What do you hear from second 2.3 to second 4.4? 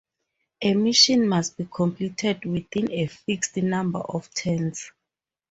within a fixed number of